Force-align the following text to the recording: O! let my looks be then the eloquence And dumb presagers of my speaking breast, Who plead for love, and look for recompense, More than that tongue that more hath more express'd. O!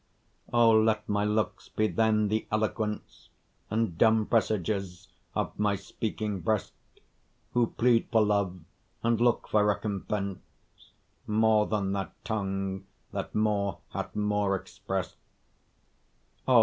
O! 0.51 0.71
let 0.71 1.07
my 1.07 1.23
looks 1.23 1.69
be 1.69 1.87
then 1.87 2.27
the 2.27 2.47
eloquence 2.51 3.29
And 3.69 3.99
dumb 3.99 4.25
presagers 4.25 5.09
of 5.35 5.59
my 5.59 5.75
speaking 5.75 6.39
breast, 6.39 6.73
Who 7.53 7.67
plead 7.67 8.07
for 8.11 8.25
love, 8.25 8.59
and 9.03 9.21
look 9.21 9.47
for 9.47 9.63
recompense, 9.63 10.39
More 11.27 11.67
than 11.67 11.91
that 11.91 12.15
tongue 12.25 12.85
that 13.11 13.35
more 13.35 13.77
hath 13.89 14.15
more 14.15 14.55
express'd. 14.55 15.17
O! 16.47 16.59